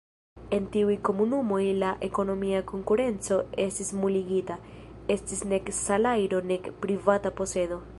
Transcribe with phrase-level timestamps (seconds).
[0.59, 4.59] En tiuj komunumoj la ekonomia konkurenco estis nuligita,
[5.19, 7.85] estis nek salajro nek privata posedo.